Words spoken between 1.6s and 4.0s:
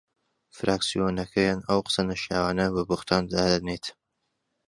ئەو قسە نەشیاوانە بە بوختان دادەنێت